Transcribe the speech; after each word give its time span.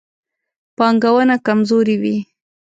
پانګونه 0.77 1.35
کمزورې 1.45 1.95
وي. 2.01 2.15